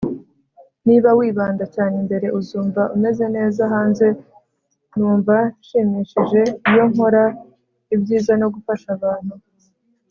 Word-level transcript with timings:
niba 0.87 1.09
wibanda 1.19 1.65
cyane 1.75 1.95
imbere, 2.01 2.27
uzumva 2.39 2.81
umeze 2.95 3.25
neza 3.35 3.61
hanze. 3.73 4.07
numva 4.97 5.35
nshimishije 5.59 6.41
iyo 6.69 6.83
nkora 6.91 7.23
ibyiza 7.95 8.33
no 8.41 8.47
gufasha 8.55 8.89
abantu 8.97 9.35